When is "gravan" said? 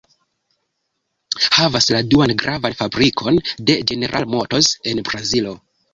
2.43-2.77